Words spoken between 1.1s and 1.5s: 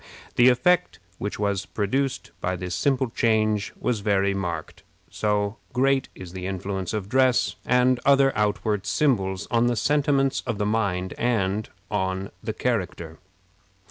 which